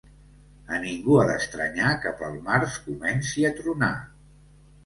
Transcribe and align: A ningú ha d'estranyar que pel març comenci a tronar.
A 0.77 0.79
ningú 0.85 1.17
ha 1.19 1.25
d'estranyar 1.31 1.91
que 2.05 2.13
pel 2.23 2.39
març 2.49 2.81
comenci 2.89 3.47
a 3.51 3.53
tronar. 3.63 3.95